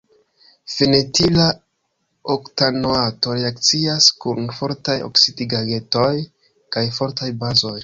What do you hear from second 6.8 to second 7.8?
fortaj bazoj.